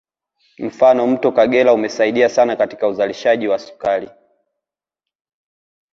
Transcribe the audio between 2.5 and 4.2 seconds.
katika uzalishaji wa sukari